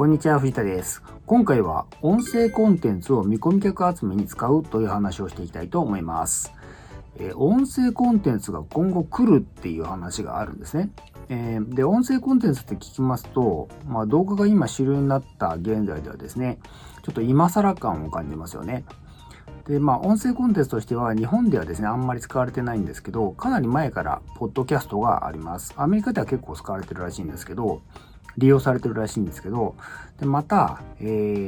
[0.00, 1.02] こんにちは、藤田です。
[1.26, 6.54] 今回は音声コンテンツを見込み客集めに使うという話をしていきたいと思います。
[7.18, 10.88] えー、音声コンテンツが今後来るっていう話があるんですね。
[11.28, 16.60] えー、で、音声コンテンツって聞きますと、まあ、動画が今主流になった現在ではですね、
[17.02, 18.86] ちょっと今更感を感じますよね。
[19.66, 25.74] で、まあ、音声コンテンツとしては、日本ではですね、あんまり使われてないんですけど、かなり前から、ポッドキャストがあります。
[25.76, 27.82] アメリカでは結構使われてるらしいんですけど、
[28.38, 29.76] 利用されてるらしいんですけど、
[30.18, 31.04] でまた、え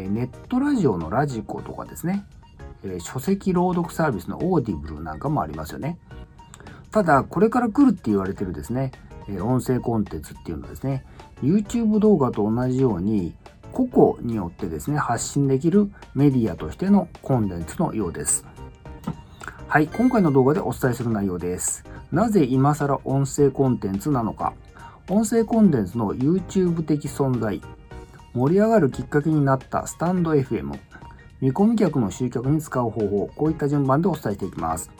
[0.08, 2.24] ー、ネットラジオの radiko とかですね、
[2.84, 5.98] えー、書籍朗読サービスの Audible なんかもありますよね。
[6.90, 8.92] ただ、これから来るって言われてるですね、
[9.28, 11.04] えー、音声コンテンツっていうのはですね、
[11.42, 13.34] YouTube 動画と同じように、
[13.72, 18.44] 個々によってですね、発信できるメディアとしてのコンテンツのようです。
[19.66, 21.84] はい、今回の動画でお伝えする内容です。
[22.12, 24.52] なぜ今更音声コンテンツなのか、
[25.08, 27.60] 音声コンテンツの YouTube 的存在、
[28.34, 30.78] 盛り上がるきっかけになったスタンド FM、
[31.40, 34.90] 見込み客の集客に使う方法、こういった順番でお伝えしていきます。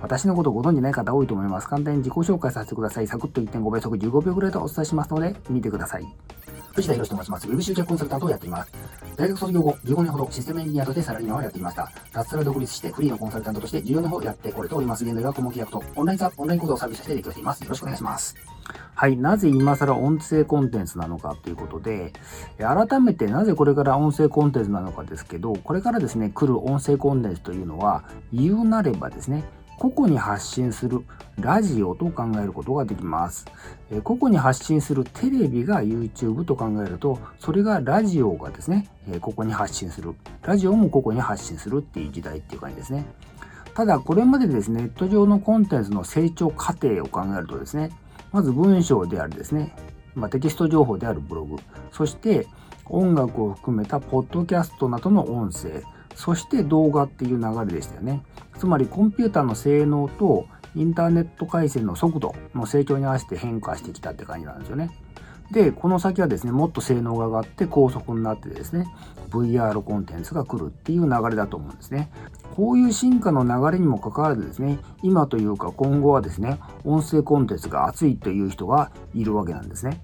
[0.00, 1.68] 私のことご存じない方多いと思います。
[1.68, 3.06] 簡単に自己紹介させてください。
[3.08, 6.06] サクッと1.5倍速15秒ぐらいとお伝えしますので、見てください。
[6.74, 7.48] 藤田博と申します。
[7.48, 8.72] ウェブ集客コンサルタントをやっています。
[9.16, 11.90] 大学卒業後、15年ほどシステムエンジニアとしてサラリーマンをやっていました。
[12.12, 15.04] 脱サラ独立してフリーのコンサルタントとして14年ほどやってこれております。
[15.04, 17.62] 現在は顧問契約とオンラインサオンライン講座をサービスして提供しています。
[17.62, 18.34] よろしくお願いします。
[18.94, 19.16] はい。
[19.16, 22.12] なぜ今更音声コンテンツなのかということで、
[22.58, 29.44] 改めてなぜこれから音声コンテンツなのかですけど、これからですね、来る音声コンテンツというのは、言うなればですね、
[29.78, 31.04] 個々に発信する
[31.40, 33.46] ラジオと考えることができます。
[33.90, 40.14] え個々に発信するテレビが YouTube と考えると、それがラジオがですね、えここに発信する。
[40.42, 43.06] ラジオもここに発信するっていう時代っていう感じですね。
[43.74, 47.90] ただ、これまでですね、ネット上のコンテンツの成長過程を考えるとですね、
[48.32, 49.74] まず文章であるですね、
[50.14, 51.56] まあ、テキスト情報であるブログ、
[51.92, 52.46] そして
[52.86, 55.82] 音楽を含めたポッドキャストなどの音声、
[56.14, 58.22] そして動画っていう流れでしたよね。
[58.58, 64.90] つまりコンピューターの性能とインターネット回線の速度の成長に合わせて変化してきたって感じなんですよね。
[65.52, 68.86] で、この先はですね、もっと性能が上がって高速になってですね、
[69.30, 72.10] VR コンテンツが来るっていう流れだと思うんですね。
[72.56, 80.02] こういう進化の流れにもかかわらずですね、今というか今後はですね、音声コンテンツが熱いという人がいるわけなんですね。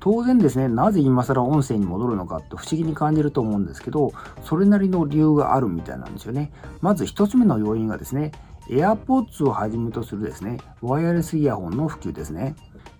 [0.00, 4.12] 当然ですね、なぜ今更音声に戻るのかって不思議に感じると思うんですけど、
[4.42, 6.50] それなりの理由があるみたいなんですよね。
[6.80, 8.32] まず一つ目の要因がですね、
[8.70, 12.54] AirPods をはじめとするですね、ワイヤレスイヤホンの普及ですね。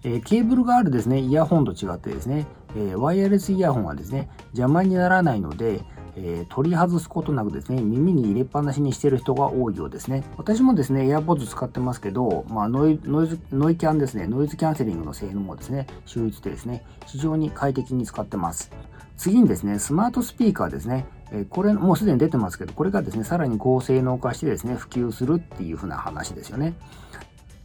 [0.09, 5.81] え、ケーブルがあるですね、イヤホンと違ってですね、え、ワイヤレスイヤホンはですね、邪魔にならないので、
[6.17, 10.25] え、取り外すことなくですね、耳に入れっぱなしにしてる人が多いようですね。
[10.37, 18.71] 私もですね、AirPods 使ってますけど、まあ、ノイノイズ、ノイキャンですね、ノイズキャンセリングの性能もですね、秀逸でですね、非常に快適に使ってます。
[19.17, 21.07] 次にですね、スマートスピーカーですね。
[21.31, 26.75] えこれ、もうすでに出てますけど、これがですね、さらに高性能化してですね、普及するっていう風な話ですよね。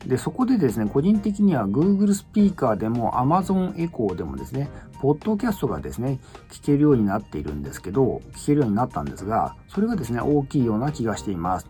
[0.08, 4.70] で、そこでですね、個人的には Google スピーカーでも Amazon Echo でもですね、
[5.02, 6.20] ポッドキャストがですね、
[6.50, 11.68] 聞けるようになっているんですけど、聞けるようになったんですが、それがですね、大きいような気がしています。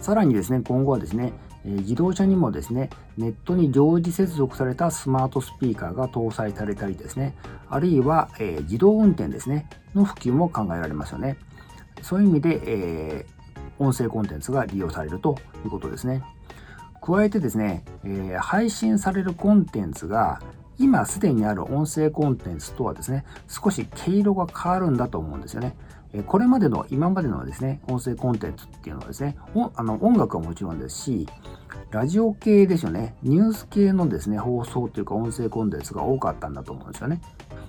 [0.00, 1.32] さらにですね、今後はですね、
[1.64, 7.34] 自動車にもですね、ネットに常時接続されたスマートスピーカーが搭載されたりですね、
[7.70, 11.38] あるいは、え自動運転ですね、の普及も考えられますよね。
[12.02, 16.22] そういう意味で、えー、音声コンテンツが利用されるということですね。
[17.04, 20.40] 加えてですね、えー、配信されるコンテンツが
[20.78, 25.76] 今すでにある音声コンテンツとはですね、少し毛色が変わるんだと思うんですよね。
[26.26, 29.36] これまでの、今までのですね、音声コンテンツっていうのはですね、
[29.74, 31.28] あの音楽はもちろんですし、
[31.90, 37.20] ラジオ系ですよね、ニュース系のですね、放送というか音声コンテンツが多かったんだと思うんですよね。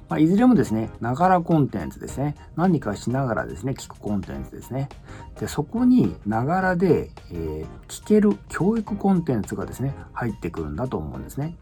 [0.09, 2.35] まあ、いずれもですね、ながらコンテンツですね。
[2.55, 4.89] 何かしながらですね、聞くコンテンツですね。
[5.39, 11.55] で、そこにながらで、えー、聞ける教育コンテンツがですね、入ってくるんだと思うんですね。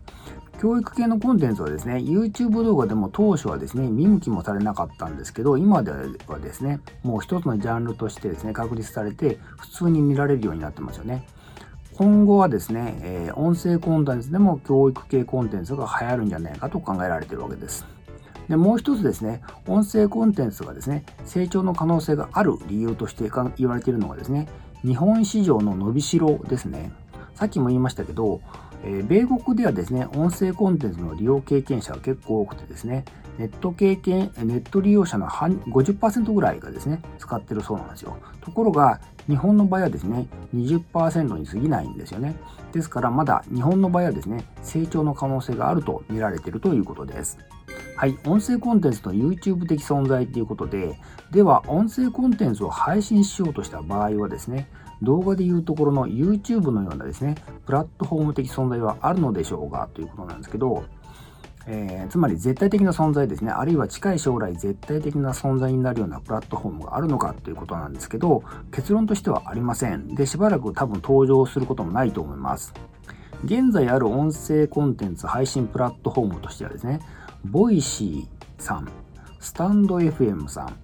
[0.60, 11.26] 教育系のコンテンツはですね、YouTube 動画でも当初はですね、見向きもされなかったんですけど、今ではですね、もう一つのジャンルとしてですね、確立されて、普通に見られるようになってますよね。
[11.96, 17.93] 今後はですね、え、音声コンテンツでも教育系コンテンツが流行るんじゃないかと考えられているわけです。
[18.50, 24.48] で、もう一つですね、音声コンテンツがですね、成長の可能性がある理由として言われているのがですね、
[24.84, 26.92] 日本市場の伸びしろですね。
[27.36, 28.42] さっきも言いましたけど、
[28.84, 33.06] えー、米国ではですね、音声コンテンツの利用経験者が結構多くてですね、
[33.38, 38.18] ネット経験、ネット利用者の半50%ぐらいがですね、使ってるそうなんですよ。
[38.42, 42.36] ところが、日本の場合はですね、20%に過ぎないんですよね。
[42.74, 47.40] ですから、まだ日本の場合はですね、成長の可能性があると見られているということです。
[47.96, 51.00] はい、音声コンテンツの YouTube 的存在ということで、
[51.32, 54.68] では、音声コンテンツを配信しようとした場合はですね、
[55.02, 57.36] 動画でいうところの YouTube のようなですね、
[57.66, 60.84] プラットフォーム的存在はあるのでしょうかということなんですけど、
[61.66, 70.16] えー、つまり絶対的な存在ですね、あるいは近い将来絶対的な存在になるようなプラットフォームがあるのかということなんですけど、結論としてはありません。
[70.16, 72.74] で、しばらく多分登場することもないと思います。
[73.46, 77.00] 現在ある音声コンテンツ配信プラットフォームとしてはですね、
[77.46, 78.90] ボイシーさん、
[79.40, 80.78] スタンド FM さん、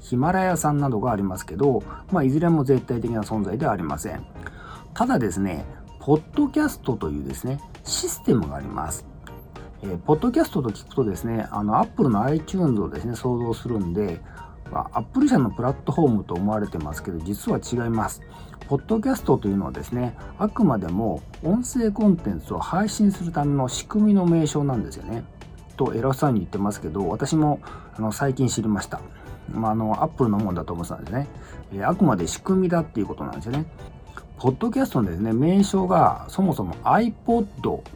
[0.00, 4.24] ヒマラヤさんなどがありますけど、まあ、いずれも絶対的な存在ではありません。
[4.92, 5.64] ただですね、
[6.00, 9.06] ポッドキャストというですね、システムがあります。
[9.82, 14.20] えー、ポッドキャストと聞くとですね、あの、Apple の iTunes をですね、想像するんで、
[14.70, 18.20] まあ、Apple 社のプラットフォームと思われてますけど、実は違います。
[18.68, 25.24] ポッドキャストというのはですね、あくまでも音声コンテンツを配信するための仕組みの名称なんですよね。
[25.74, 27.60] と偉そうに言ってますけど、私も
[27.96, 29.00] あの最近知りました。
[29.52, 31.28] まあ、あの、アップルのもんだと思ってたんですね。
[31.74, 33.66] えー、あくまで仕組みだっていうことなんですよね。
[34.42, 37.46] ポッドキャストのですね、名称がそもそも iPod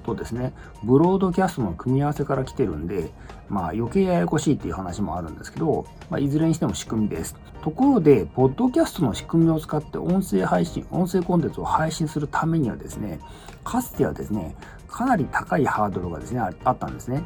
[0.04, 0.52] とですね、
[0.84, 3.10] ブロードキャストの組み合わせから来てるんで、
[3.48, 7.34] まあ余計ややこしいっていう話もあるんですけど、まあ、いずれにしても仕組みです。
[7.62, 13.18] ところで、ポッドキャストの仕組みを使って音声配信、音声コンテンツを配信するためにはですね、
[13.64, 14.54] かつてはですね、
[14.88, 17.24] かなり高いハードルがですね、あったんですね。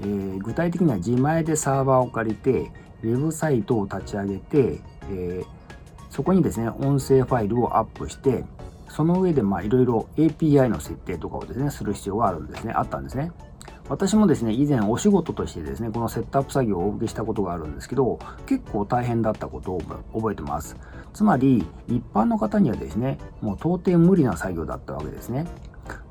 [0.00, 2.70] えー、具体的には自前でサーバーを借りて、
[3.02, 4.80] ウェブサイトを立ち上げて、
[5.10, 5.46] えー、
[6.10, 8.44] そこにですね、音声ファイルをアップして、
[8.88, 13.32] その上でいろいろ API の設定とかをですね、する必要があるんですね、あったんですね。
[13.88, 19.80] 私もですね、以前お仕事としてですね、このセットアップ作業をお受けしたことがあるんですけど、結構大変だったことを
[20.12, 20.76] 覚えてます。
[21.14, 25.46] つまり、一般の方にはですね、もう到底無理な作業だったわけですね。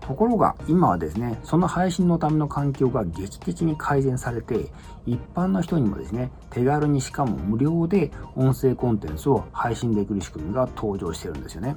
[0.07, 4.67] ところが今はですね、その配信のための環境が劇的に改善されて、
[5.05, 11.75] 一般の人にもですね、手軽にしかも無料で音声コンテンツを配信できる仕組みが登場してるんですよね。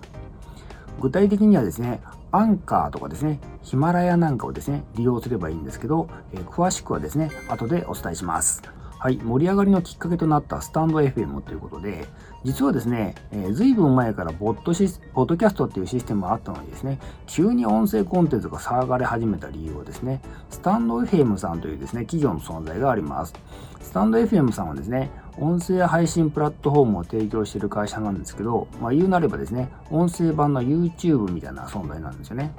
[1.01, 2.01] 具体的にはですね、
[2.31, 8.63] アンカーとかですね、ヒマラヤなんかをですね、利用すればいいんですけど、え、詳しくはですね、後でお伝えします。
[9.03, 12.07] はい、盛り上がりのきっかけとなったスタンド FM ということで、
[12.45, 20.21] 実はですね、えー、随分前からボットシポッドキャストっていうシステムがあったのにですね、急に音声コンテンツが騒がれ始めた理由はですね、
[20.51, 23.33] スタンド FM さんというですね、企業の存在があります。
[23.81, 32.53] スタンド FM さんはですね、音声配信プラットフォームを提供している会社なんですけど、まあ言うなればですね、音声版の YouTube みたいな存在なんですよね。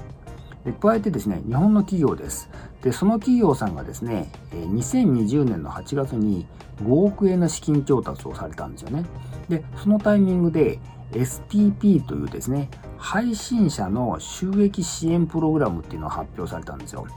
[0.66, 2.50] で加えてですね、日本の企業です。
[2.84, 6.46] で、その企業さんがですね、2020年の8月に
[6.84, 9.06] 5億円の資金調達をされたんですよね。
[9.50, 10.80] で、そのタイミングで
[11.12, 17.08] SPP というですね、配信者の収益支援プログラムっていうのが発表されたんですよ。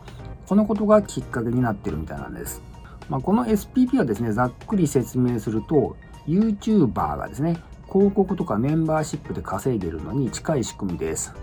[0.47, 2.63] このことがきっかけになってるみたいなんです。
[3.09, 11.35] まあ、この SPP はですね、ざっくり説明すると、YouTuber がですね、広告とかメンバーシップで稼いでるのに近い仕組みです。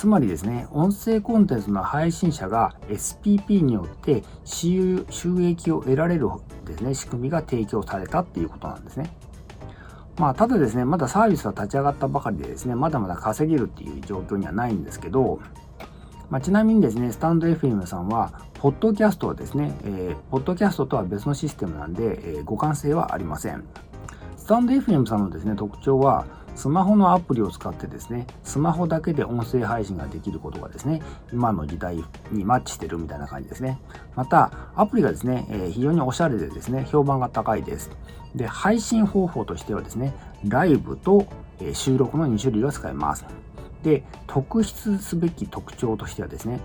[0.00, 5.04] つまりですね、音声コンテンツの配信者が SPP によって収
[5.42, 6.26] 益を得られる
[6.64, 9.12] ですね、仕組みが提供されたっていうことなんですね。
[10.16, 15.38] まあ、ただですね、まだサービスは立ち上がったばかりでですね、まだまだ稼げるっていう状況にはないんですけど、
[16.30, 23.64] まあ、ちなみにですね、スタンド FM さんは、ポッドキャストはですね、えー、ポッドキャストとは別のシステムなんで、えー、互換性はありません。
[24.38, 31.02] スタンド FM さんのですね、特徴は、スマホのアプリを使ってですね、スマホだけで音声配信ができることがですね、
[31.32, 33.78] 今の時代にマッチしてるみたいな感じですね。
[34.16, 37.90] また、アプリがですね、えー、非常におしゃれでですね、評判が高いです。
[38.34, 40.14] で、配信方法としてはですね、
[40.44, 41.26] ライブと、
[41.60, 43.24] え、収録の2種類が使えます。
[43.82, 46.60] で、特筆すべき特徴としてはですね、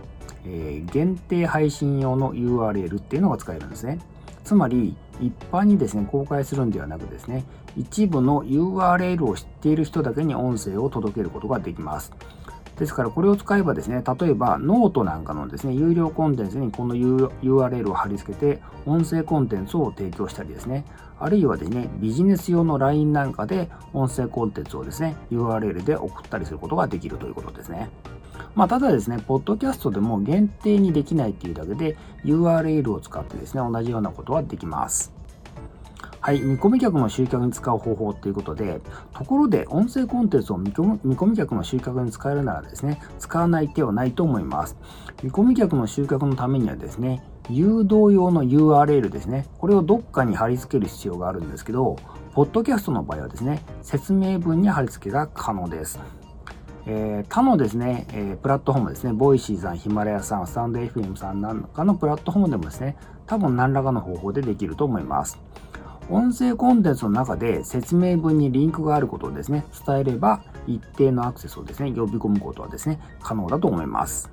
[0.45, 3.99] えー、限定配信用の URL っていうのが使えるんですね。
[4.43, 7.45] つまり、一般にですね、公開するんではなくですね、
[7.77, 12.11] 一部の URL を知っている人だけに音声を届けることができます。
[12.77, 20.83] ですからこれを使えばですね、例えばノートなんかのですね、有料コンテンツにこの URL を貼り付けて音声コンテンツを提供したりですね、
[21.17, 27.89] あるいはですね、ビジネス用の LINE なんかで音声コンテンツをですね、URL で送ったりすることができるということですね。
[28.55, 35.13] まあ、ただですね、ポッドキャストでも限定にできないっていうだけで URL を使ってですね、同じようなことはできます。
[36.25, 38.81] はい、見込み客の集客に使う方法ということで、
[39.13, 44.75] ところで音声コンテンツを見込み客の集客に使えるならですね、使わない手はないと思います。
[45.21, 51.95] 見込み客の集客のためにはですね、誘導用の URL ですね、これをどっかに貼り付ける必要があるんですけど、
[52.33, 55.99] ポッドキャストの場合はですね、説明文に貼り付けが可能です。
[56.87, 65.37] えー、他のですね、えー、プラットフォームですね、ボイシーさん、ヒマラヤさん、スタンド FM さんなんかのプラットフォームでもですね、多分何らかの方法でできると思います。
[66.07, 74.29] 音声コンテンツの中で説明文にリンクがあることをですね、伝えれば一定のアクセスをですね、呼び込むことはですね、可能だと思います。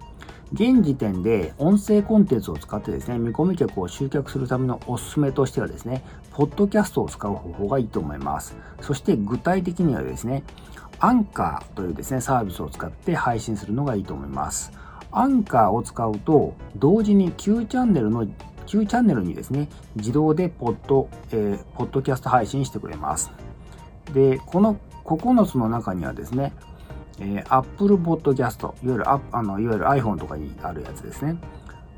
[0.52, 8.54] 現時点で音声コンテンツを使ってですね、見込み客を集客するためのおすすめとしてはですね、ポッドキャストを使う方法がいいと思います。
[8.82, 10.44] そして具体的にはですね、
[11.00, 14.72] アンカーというですね、サービスを使って配信するのがいいと思います。
[15.10, 18.26] アンカーを使うと、同時に Q チャンネルの
[18.66, 23.30] Q チャンネルにですね、自動でポッド、えー、ポッドキャスト配信してくれます。
[24.12, 26.52] で、この9つの中にはですね、
[27.18, 31.36] えー、Apple Podcast、いわゆるああのいわゆる iPhone とかにあるやつですね、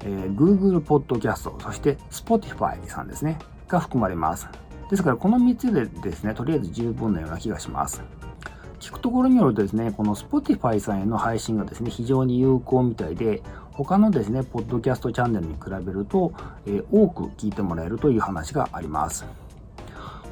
[0.04, 4.48] えー、Google Podcast、そして Spotify さんですね、が含まれます。
[4.90, 8.02] ですから、この3つでですね、とりあえず十分なような気がします。
[8.80, 16.32] 聞くところによるとですね、この Spotify さんへの配信がですね、非常に有効みたいで、他のですね、ポッドキャストチャンネルに比べると、
[16.66, 19.24] えー、多く聞いてもらえるという話があります。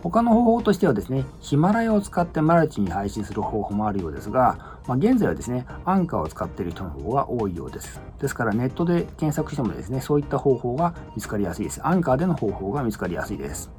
[0.02, 8.00] 他の方法としてはですね、ヒマラヤを使ってマルチに配信する方法もあるようですが、まあ、現在はですね、アンカーを使っている人の方が多いようです。
[8.20, 11.86] ですからネットで検索してもですね、そういった方法が見つかりやすいです。
[11.86, 13.70] アンカーでの方法が見つかりやすいです。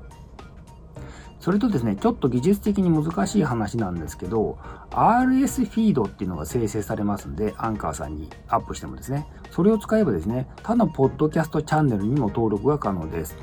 [1.44, 4.58] それとですね、ちょっと技術的に難しい話なんですけど、
[4.92, 13.36] RS フィードっていうのが生成されますんで、アンカーさんにアップしてもですね、それを使えばですね、他のポッドキャストチャンネルにも登録が可能です。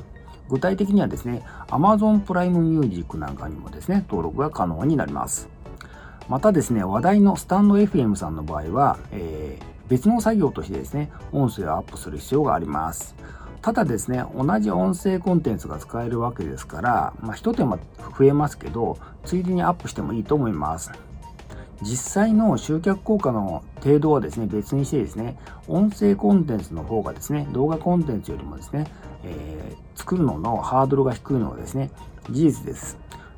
[0.49, 5.47] 具体的にはですね、Amazon プライムミュージックなんかにもですね、登録が可能になります。
[6.27, 13.15] またですね、話題のスタンド FM さんの場合は、えー、別の作業としてですね、音声をアップする必要があります。
[13.61, 17.77] ただですね、同じ音声コンテンツが使えるわけですから、まあ、一手間
[18.17, 20.91] 増えますけど、ついでにアップしてもいいと思います。
[21.83, 25.37] 実際の集客効果の程度はですね、別にしてですね、
[25.67, 28.87] 音声コンテンツの方がですね、動画コンテンツよりもですね、
[29.23, 31.91] えー、作るののハードルが低いのはですね、
[32.29, 32.97] 事実です。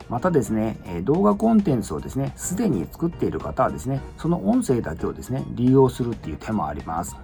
[0.10, 7.16] またですね、動画コンテンツをですね、すでに作っている方はですね、その音声だけをですね、利用するっていう手もあります。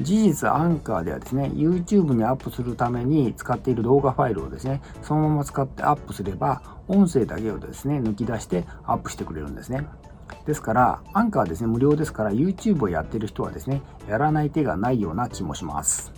[0.00, 9.86] 事実、アンカーではですね、YouTube にアップするために使っている動画ファイルをですね、そのまま使ってアップすれば、音声だけをですね、抜き出してアップしてくれるんですね。
[10.46, 16.12] ですから、アンカーはですね、無料ですから YouTube をやってる人はですね、やらない手がないような気もします。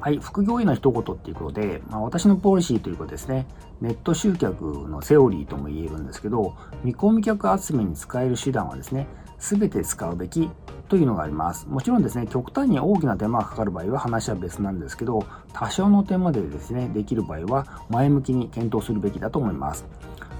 [0.00, 3.46] はい、副業への一言っていうことで、まあ、私のポリシーということですね、
[3.80, 9.06] ネット集客のセオリーとも言えるんですけど、見込み客集めに使える手段はですね、
[9.38, 10.50] すべて使うべき
[10.88, 11.66] というのがあります。
[11.68, 19.84] もちろんですね、極端に大きな手間がかかる場合は話は別なんですけど、多少の手間でですね、できる場合は前向きに検討するべきだと思います。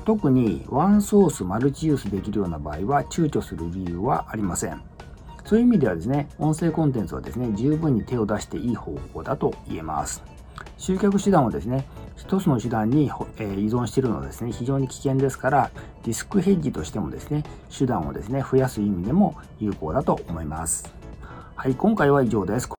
[0.04, 4.80] 特にワンソースマルチユースできるような場合は躊躇する理由はありません。
[5.44, 10.22] そういう意味ではですね、音声コンテンツはですね、十分に手を出していい方法だと言えます。
[10.76, 15.70] 集客手段をですね、一つの手段に、え依存しているのはですね、非常に危険ですから、
[16.04, 17.44] リスクヘッジとしてもですね、
[17.76, 20.92] 手段をですね、増やす意味でも有効だと思います。
[21.54, 22.75] はい、今回は以上です。